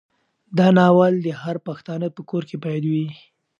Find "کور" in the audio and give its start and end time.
2.29-2.43